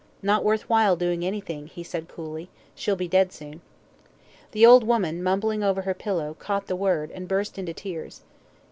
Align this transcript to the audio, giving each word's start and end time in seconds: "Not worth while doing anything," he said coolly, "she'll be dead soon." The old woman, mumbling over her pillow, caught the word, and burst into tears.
"Not 0.23 0.43
worth 0.43 0.67
while 0.67 0.95
doing 0.95 1.23
anything," 1.23 1.67
he 1.67 1.83
said 1.83 2.07
coolly, 2.07 2.49
"she'll 2.73 2.95
be 2.95 3.07
dead 3.07 3.31
soon." 3.31 3.61
The 4.51 4.65
old 4.65 4.83
woman, 4.83 5.21
mumbling 5.21 5.63
over 5.63 5.83
her 5.83 5.93
pillow, 5.93 6.35
caught 6.39 6.65
the 6.65 6.75
word, 6.75 7.11
and 7.11 7.27
burst 7.27 7.59
into 7.59 7.75
tears. 7.75 8.23